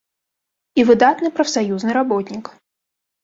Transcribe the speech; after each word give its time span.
І 0.83 0.85
выдатны 0.89 1.29
прафсаюзны 1.39 1.91
работнік. 1.99 2.45